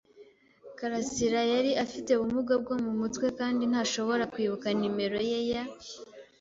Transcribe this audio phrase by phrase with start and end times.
[0.77, 5.63] karasira yari afite ubumuga bwo mu mutwe kandi ntashobora kwibuka nimero ye ya